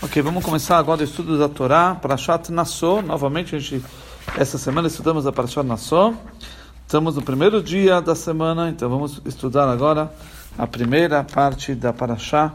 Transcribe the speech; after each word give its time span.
Ok, 0.00 0.22
vamos 0.22 0.44
começar 0.44 0.78
agora 0.78 1.00
o 1.00 1.04
estudo 1.04 1.36
da 1.36 1.48
Torá, 1.48 1.96
Parashat 1.96 2.52
Nassau. 2.52 3.02
Novamente, 3.02 3.56
a 3.56 3.58
gente, 3.58 3.84
essa 4.36 4.56
semana 4.56 4.86
estudamos 4.86 5.26
a 5.26 5.32
Parashat 5.32 5.66
Nassau. 5.66 6.14
Estamos 6.82 7.16
no 7.16 7.22
primeiro 7.22 7.60
dia 7.60 8.00
da 8.00 8.14
semana, 8.14 8.70
então 8.70 8.88
vamos 8.88 9.20
estudar 9.24 9.68
agora 9.68 10.08
a 10.56 10.68
primeira 10.68 11.24
parte 11.24 11.74
da 11.74 11.92
Parashat, 11.92 12.54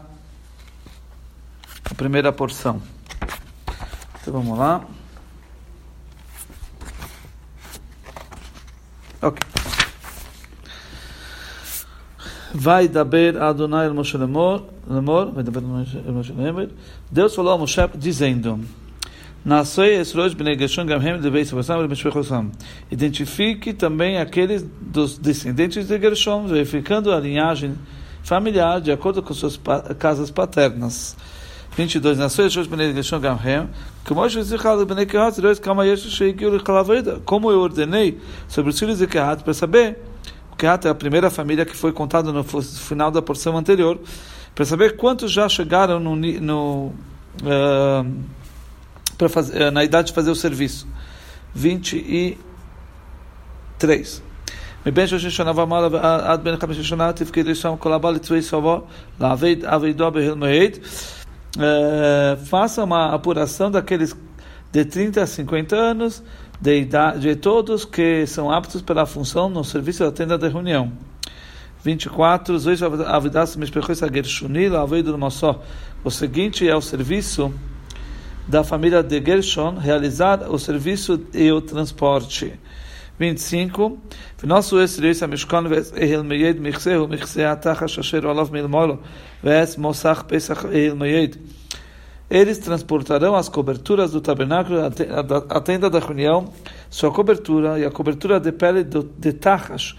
a 1.84 1.94
primeira 1.94 2.32
porção. 2.32 2.80
Então 4.22 4.32
vamos 4.32 4.58
lá. 4.58 4.82
Ok. 9.20 9.63
Vai 12.56 12.86
daber 12.86 13.36
Adonai 13.36 13.88
Moshe 13.88 14.16
Lemor, 14.16 14.62
vai 14.86 15.42
daber 15.42 15.60
Moshe 15.60 16.32
Lemor. 16.32 16.68
Deus 17.10 17.34
falou 17.34 17.52
a 17.52 17.58
Moshe 17.58 17.80
dizendo: 17.96 18.60
Nascei 19.44 20.00
Bnei 20.36 20.56
Gershon 20.56 20.86
Gamhem 20.86 21.20
de 21.20 21.28
Beis 21.30 21.52
Abraham 21.52 21.84
e 21.84 21.88
Meshvechosam. 21.88 22.52
Identifique 22.92 23.72
também 23.72 24.18
aqueles 24.18 24.64
dos 24.80 25.18
descendentes 25.18 25.88
de 25.88 25.98
Gershon, 25.98 26.46
verificando 26.46 27.10
a 27.10 27.18
linhagem 27.18 27.74
familiar 28.22 28.80
de 28.80 28.92
acordo 28.92 29.20
com 29.20 29.34
suas 29.34 29.58
casas 29.98 30.30
paternas. 30.30 31.16
22. 31.76 32.18
Nasceu 32.18 32.48
Bnei 32.70 32.94
Gershon 32.94 33.18
Gamhem, 33.18 33.68
como 37.24 37.50
eu 37.50 37.58
ordenei 37.58 38.20
sobre 38.46 38.70
os 38.70 38.78
filhos 38.78 38.98
de 38.98 39.08
Kehat 39.08 39.42
para 39.42 39.52
saber 39.52 40.13
Kehat 40.57 40.87
é 40.87 40.89
a 40.89 40.95
primeira 40.95 41.29
família 41.29 41.63
que 41.65 41.75
foi 41.75 41.91
contada 41.93 42.33
no 42.33 42.43
final 42.43 43.11
da 43.11 43.21
porção 43.21 43.55
anterior, 43.57 43.99
para 44.53 44.65
saber 44.65 44.97
quantos 44.97 45.31
já 45.31 45.47
chegaram 45.47 45.99
no, 45.99 46.15
no 46.15 46.91
uh, 47.43 48.03
fazer, 49.29 49.71
na 49.71 49.83
idade 49.83 50.07
de 50.07 50.13
fazer 50.13 50.31
o 50.31 50.35
serviço. 50.35 50.87
23. 51.55 54.21
מבין 54.85 55.07
שלושים 55.07 55.29
שנה 55.29 55.61
ומעלה 55.61 55.87
עד 56.31 56.43
בין 56.43 56.57
חמישה 56.57 56.83
שנה 56.83 57.13
תפקיד 57.13 57.47
ראשון 57.47 57.75
כל 57.79 57.93
הבא 57.93 58.11
לצבאי 58.11 58.41
סבו 58.41 58.81
לעבד 59.19 59.65
עבדו 59.65 60.11
בהלמועד. 60.11 60.77
Faça 62.49 62.83
uma 62.83 63.15
apuração 63.15 63.71
daqueles 63.71 64.15
de 64.74 64.84
30 64.84 65.22
a 65.22 65.26
50 65.26 65.76
anos, 65.76 66.20
de, 66.60 66.80
idade, 66.80 67.20
de 67.20 67.36
todos 67.36 67.84
que 67.84 68.26
são 68.26 68.50
aptos 68.50 68.82
pela 68.82 69.06
função 69.06 69.48
no 69.48 69.62
serviço 69.62 70.02
da 70.02 70.10
tenda 70.10 70.36
de 70.36 70.48
reunião. 70.48 70.90
24. 71.84 72.56
O 76.04 76.10
seguinte 76.10 76.68
é 76.68 76.74
o 76.74 76.80
serviço 76.80 77.54
da 78.48 78.64
família 78.64 79.00
de 79.00 79.24
Gershon 79.24 79.78
realizar 79.78 80.50
o 80.50 80.58
serviço 80.58 81.20
e 81.32 81.52
o 81.52 81.60
transporte. 81.60 82.58
25. 83.16 83.96
Nosso 84.42 84.76
pesach 90.26 90.58
eles 92.30 92.58
transportarão 92.58 93.34
as 93.34 93.48
coberturas 93.48 94.12
do 94.12 94.20
tabernáculo, 94.20 94.78
a 95.48 95.60
tenda 95.60 95.90
da 95.90 95.98
reunião, 95.98 96.52
sua 96.88 97.10
cobertura 97.10 97.78
e 97.78 97.84
a 97.84 97.90
cobertura 97.90 98.40
de 98.40 98.50
pele 98.50 98.84
de 98.84 99.32
tachash, 99.32 99.94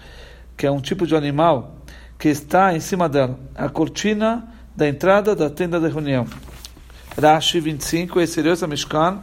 que 0.56 0.66
é 0.66 0.70
um 0.70 0.80
tipo 0.80 1.06
de 1.06 1.14
animal 1.14 1.76
que 2.18 2.28
está 2.28 2.74
em 2.74 2.80
cima 2.80 3.08
dela, 3.08 3.38
a 3.54 3.68
cortina 3.68 4.48
da 4.74 4.88
entrada 4.88 5.34
da 5.34 5.48
tenda 5.48 5.78
da 5.78 5.88
reunião. 5.88 6.26
Rashi 7.20 7.60
25, 7.60 8.20
Eserios 8.20 8.62
Mishkan, 8.62 9.22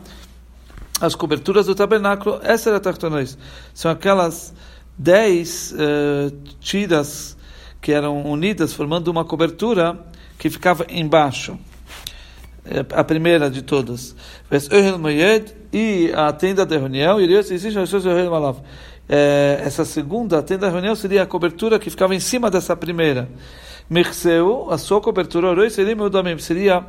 as 1.00 1.14
coberturas 1.16 1.66
do 1.66 1.76
tabernáculo, 1.76 2.40
essa 2.42 2.70
era 2.70 2.78
a 2.78 2.80
Tartonais, 2.80 3.38
são 3.74 3.92
aquelas 3.92 4.54
dez 4.98 5.74
uh, 5.74 6.36
tiras 6.60 7.38
que 7.82 7.92
eram 7.92 8.24
unidas 8.24 8.74
formando 8.74 9.10
uma 9.10 9.26
cobertura 9.26 10.00
que 10.38 10.50
ficava 10.50 10.86
embaixo. 10.90 11.60
A 12.96 13.04
primeira 13.04 13.50
de 13.50 13.62
todas. 13.62 14.16
E 15.74 16.12
a 16.16 16.32
tenda 16.32 16.66
da 16.66 16.78
reunião, 16.78 17.20
é, 19.10 19.62
essa 19.66 19.84
segunda 19.84 20.40
a 20.40 20.42
tenda 20.42 20.68
da 20.68 20.72
reunião 20.72 20.96
seria 20.96 21.24
a 21.24 21.26
cobertura 21.26 21.78
que 21.78 21.90
ficava 21.90 22.16
em 22.16 22.20
cima 22.20 22.50
dessa 22.50 22.76
primeira. 22.76 23.28
Mirseu, 23.90 24.68
a 24.72 24.78
sua 24.78 25.02
cobertura, 25.02 25.70
seria 25.70 26.86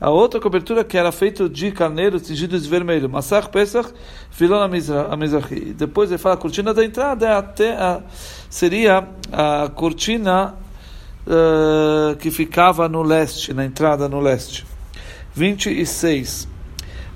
a 0.00 0.10
outra 0.10 0.38
cobertura 0.40 0.84
que 0.84 0.96
era 0.96 1.10
feita 1.10 1.48
de 1.48 1.72
carneiro 1.72 2.20
tingido 2.20 2.58
de 2.58 2.68
vermelho. 2.68 3.08
Massach 3.08 3.48
Pesach, 3.48 3.92
Filona 4.30 4.68
Mizrahi. 4.68 5.72
Depois 5.72 6.10
ele 6.10 6.18
fala 6.18 6.34
a 6.34 6.38
cortina 6.38 6.72
da 6.72 6.84
entrada, 6.84 7.26
é 7.26 7.32
até 7.32 7.72
a, 7.72 8.02
seria 8.48 9.08
a 9.32 9.68
cortina 9.74 10.54
uh, 11.26 12.14
que 12.16 12.30
ficava 12.30 12.88
no 12.88 13.02
leste, 13.02 13.52
na 13.52 13.64
entrada 13.64 14.08
no 14.08 14.20
leste. 14.20 14.75
26. 15.36 16.48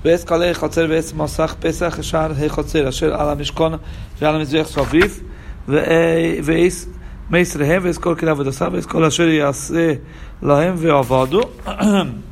Vez 0.03 0.23
kalei 0.23 0.53
chotzer 0.53 0.87
vez 0.87 1.11
mosach 1.11 1.55
pesach 1.55 2.03
shar 2.03 2.31
hechotzer 2.33 2.87
asher 2.87 3.11
ala 3.13 3.35
mishkon 3.35 3.79
ve'ala 4.19 4.39
mizvech 4.39 4.67
soviv 4.67 5.21
ve'eis 5.67 6.87
meisrehem 7.29 7.81
ve'es 7.81 7.97
kol 7.97 8.15
kila 8.15 8.35
v'dosa 8.35 8.69
ve'es 8.69 8.85
kol 8.85 9.05
asher 9.05 9.29
yaseh 9.29 10.01
lahem 10.41 10.75
ve'avadu 10.77 11.41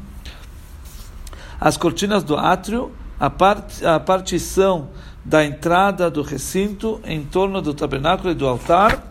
As 1.62 1.76
cortinas 1.76 2.24
do 2.24 2.38
átrio, 2.38 2.90
a, 3.20 3.30
part, 3.30 3.84
a 3.84 4.00
partição 4.00 4.88
da 5.26 5.44
entrada 5.44 6.10
do 6.10 6.22
recinto 6.22 7.02
em 7.04 7.22
torno 7.22 7.62
do 7.62 7.74
tabernáculo 7.74 8.32
e 8.32 8.34
do 8.34 8.48
altar, 8.48 9.04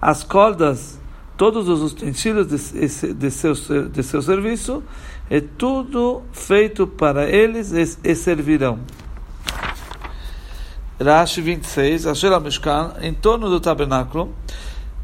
as 0.00 0.24
cordas 0.24 0.97
todos 1.38 1.68
os 1.68 1.92
utensílios 1.92 2.48
de, 2.48 3.14
de, 3.14 3.30
seu, 3.30 3.54
de 3.54 4.02
seu 4.02 4.20
serviço 4.20 4.82
é 5.30 5.40
tudo 5.40 6.22
feito 6.32 6.84
para 6.84 7.30
eles 7.30 7.70
e, 7.70 8.10
e 8.10 8.14
servirão. 8.16 8.80
Rashi 11.00 11.40
26, 11.40 12.08
Asher 12.08 12.40
Mishkan, 12.40 12.94
em 13.00 13.14
torno 13.14 13.48
do 13.48 13.60
tabernáculo, 13.60 14.34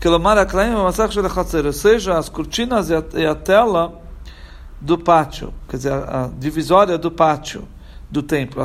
Kelomar 0.01 0.37
Aklaim 0.37 0.75
Masach 0.75 1.15
Shel 1.15 1.25
ou 1.65 1.73
seja, 1.73 2.19
as 2.19 2.29
cortinas 2.29 2.91
e 2.91 2.95
a, 2.97 3.05
e 3.15 3.25
a 3.25 3.37
tela 3.37 4.03
do 4.81 4.99
pátio, 4.99 5.55
quer 5.69 5.77
dizer, 5.77 5.93
a 5.93 6.29
divisória 6.37 6.99
do 6.99 7.13
pátio 7.13 7.67
do 8.15 8.23
templo. 8.23 8.63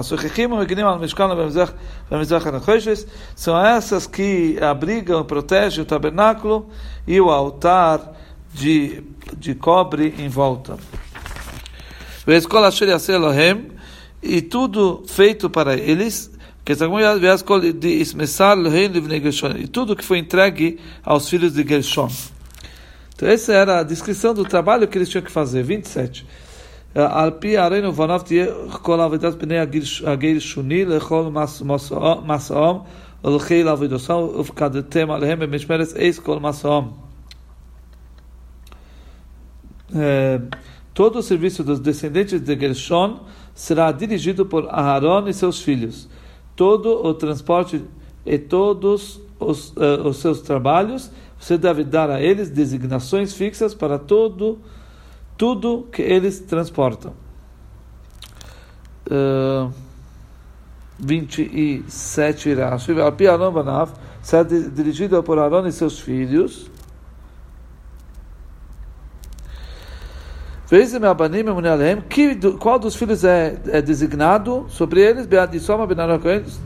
São 3.35 3.65
essas 3.65 4.07
que 4.07 4.57
abrigam, 4.61 5.25
protegem 5.25 5.81
o 5.81 5.85
tabernáculo 5.85 6.69
e 7.07 7.19
o 7.19 7.29
altar 7.29 8.13
de, 8.53 9.03
de 9.37 9.55
cobre 9.55 10.13
em 10.19 10.29
volta 10.29 10.77
e 14.21 14.41
tudo 14.41 15.03
feito 15.07 15.49
para 15.49 15.75
eles, 15.75 16.29
e 19.57 19.67
tudo 19.67 19.95
que 19.95 20.05
foi 20.05 20.19
entregue 20.19 20.79
aos 21.03 21.27
filhos 21.27 21.53
de 21.53 21.67
Gershon. 21.67 22.11
Então 23.15 23.27
essa 23.27 23.51
era 23.53 23.79
a 23.79 23.83
descrição 23.83 24.33
do 24.33 24.45
trabalho 24.45 24.87
que 24.87 24.97
eles 24.97 25.09
tinham 25.09 25.23
que 25.23 25.31
fazer. 25.31 25.63
27. 25.63 26.25
על 26.94 27.30
פי 27.38 27.56
ערינו 27.56 27.88
ובניו 27.88 28.20
תהיה 28.24 28.46
כל 28.82 29.00
עבודת 29.00 29.34
בני 29.34 29.58
הגרשוני 30.06 30.84
לכל 30.84 31.30
מסעם 32.26 32.76
ולחיל 33.24 33.68
עבודתם 33.68 34.14
ופקדתם 34.38 35.10
עליהם 35.10 35.38
במשמרת 35.38 35.88
עץ 35.96 36.18
כל 36.18 36.38
מסעם 36.40 36.84
todo 40.92 41.18
o 41.18 41.22
serviço 41.22 41.62
dos 41.62 41.80
descendentes 41.80 42.40
de 42.40 42.56
Gershon 42.56 43.20
será 43.54 43.92
dirigido 43.92 44.46
por 44.46 44.68
Aharon 44.68 45.28
e 45.28 45.34
seus 45.34 45.60
filhos. 45.60 46.08
Todo 46.56 47.04
o 47.04 47.14
transporte 47.14 47.82
e 48.26 48.38
todos 48.38 49.20
os, 49.38 49.70
uh, 49.70 50.06
os 50.06 50.18
seus 50.18 50.40
trabalhos, 50.40 51.10
você 51.38 51.58
deve 51.58 51.84
dar 51.84 52.10
a 52.10 52.20
eles 52.20 52.50
designações 52.50 53.34
fixas 53.34 53.74
para 53.74 53.98
todo 53.98 54.58
tudo 55.39 55.87
que 55.89 56.01
eles 56.01 56.41
transportam. 56.41 57.13
Uh, 59.09 59.71
27 60.99 62.53
Rashi, 62.55 62.91
Alpi 62.99 63.23
será 64.21 64.43
dirigido 64.43 65.23
por 65.23 65.39
Aaron 65.39 65.65
e 65.65 65.71
seus 65.71 65.97
filhos. 65.97 66.69
Qual 72.59 72.77
dos 72.77 72.95
filhos 72.97 73.23
é, 73.23 73.57
é 73.69 73.81
designado 73.81 74.65
sobre 74.67 74.99
eles? 74.99 75.25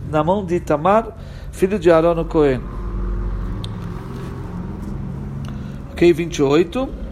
Na 0.09 0.23
mão 0.23 0.43
de 0.43 0.59
Tamar, 0.59 1.15
filho 1.51 1.77
de 1.77 1.91
Aaron 1.91 2.25
Cohen. 2.25 2.59
Ok, 5.91 6.11
28. 6.11 7.02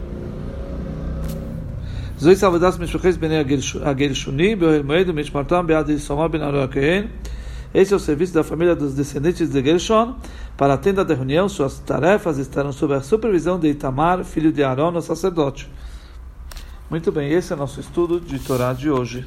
זוהי 2.21 2.37
סעבודת 2.37 2.79
משפחת 2.79 3.15
בני 3.15 3.45
הגרשוני, 3.83 4.55
באוהל 4.55 4.83
מועד 4.83 5.09
ומשמרתם 5.09 5.67
ביד 5.67 5.89
יסומה 5.89 6.29
בן 6.29 6.43
ארון 6.43 6.63
הכהן. 6.63 7.07
Esse 7.75 7.93
é 7.93 7.97
o 7.97 8.01
serviço 8.01 8.33
da 8.33 8.43
família 8.43 8.75
dos 8.75 8.95
descendentes 8.95 9.51
de 9.51 9.63
Gershon. 9.63 10.15
Para 10.57 10.75
a 10.75 10.79
tenda 10.79 11.05
da 11.05 11.15
reunião, 11.15 11.47
suas 11.47 11.79
tarefas 11.79 12.39
estarão 12.39 12.73
sob 12.73 12.95
a 12.95 13.03
supervisão 13.03 13.59
de 13.59 13.69
Itamar, 13.69 14.25
filho 14.25 14.51
de 14.51 14.63
Aaron, 14.63 14.97
o 14.97 15.03
sacerdote. 15.03 15.71
Muito 16.89 17.13
bem, 17.13 17.31
esse 17.33 17.53
é 17.53 17.57
o 17.57 17.59
nosso 17.59 17.79
estudo 17.79 18.19
de 18.19 18.39
Torá 18.39 18.73
de 18.73 18.91
hoje. 18.91 19.27